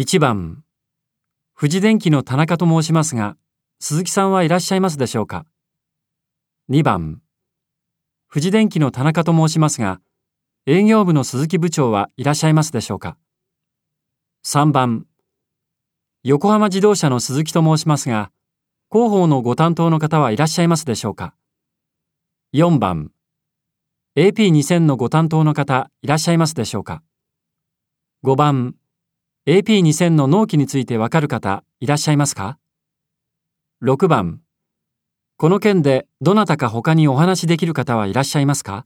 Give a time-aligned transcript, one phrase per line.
[0.00, 0.62] 1番、
[1.58, 3.36] 富士電機の田中と申しますが、
[3.80, 5.44] 鈴木さんはいらっしゃいますでしょうか
[6.70, 7.20] ?2 番、
[8.32, 10.00] 富士電機の田中と申しますが、
[10.66, 13.16] 営業部の鈴木部長はいらっしゃいますでしょうか
[14.44, 15.04] ?3 番、
[16.22, 18.30] 横浜自動車の鈴木と申しますが、
[18.92, 21.34] 広報のご担当の方はいらっしゃいますでしょうか
[22.54, 23.10] ?4 番、
[24.16, 27.02] AP2000 のご担当の方いらっしゃいますでしょうか
[28.22, 28.76] ?5 番、
[29.48, 32.58] AP2000 の納期についてわかる方いらっしゃいますか
[33.82, 34.42] ?6 番、
[35.38, 38.82] この件でどなたか他にお話しできる方はいらっしゃいますか？